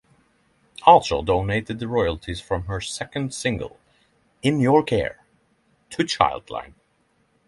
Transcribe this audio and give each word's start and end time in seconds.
Archer 0.87 1.21
donated 1.23 1.77
the 1.77 1.87
royalties 1.87 2.41
from 2.41 2.63
her 2.65 2.81
second 2.81 3.35
single 3.35 3.77
"In 4.41 4.59
Your 4.59 4.81
Care" 4.81 5.23
to 5.91 6.03
Childline. 6.03 6.73